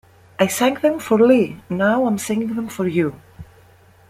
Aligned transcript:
I 0.39 0.47
sang 0.47 0.73
them 0.79 0.97
for 0.97 1.19
Lee, 1.19 1.61
now 1.69 2.07
I'm 2.07 2.17
singing 2.17 2.55
them 2.55 2.69
for 2.69 2.87
you. 2.87 3.21